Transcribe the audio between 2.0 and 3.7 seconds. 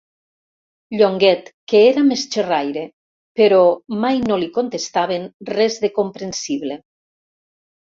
més xerraire, però